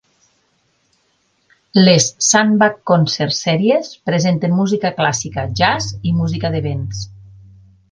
Les 1.79 2.07
Sandbach 2.29 2.79
Concert 2.93 3.37
Series 3.41 3.93
presenten 4.13 4.57
música 4.63 4.93
clàssica, 5.03 5.47
jazz 5.63 5.93
i 6.13 6.17
música 6.25 6.55
de 6.57 6.67
vents. 6.71 7.07